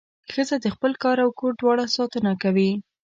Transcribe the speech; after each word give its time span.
ښځه 0.33 0.55
د 0.63 0.65
خپل 0.75 0.91
کار 1.03 1.17
او 1.25 1.29
کور 1.39 1.51
دواړو 1.59 1.85
ساتنه 1.95 2.31
کوي. 2.43 2.71